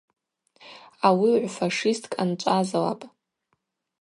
Ауи 1.07 1.29
гӏвфашисткӏ 1.43 2.17
анчӏвазлапӏ. 2.21 3.03